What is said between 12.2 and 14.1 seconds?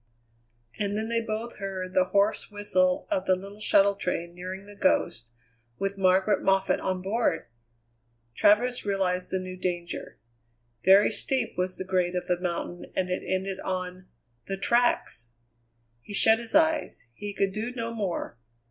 the mountain, and it ended on